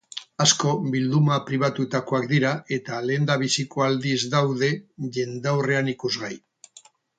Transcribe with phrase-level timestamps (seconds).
[0.43, 4.71] Asko bilduma pribatuetakoak dira eta lehendabiziko aldiz daude
[5.21, 6.35] jendaurreran ikusgai.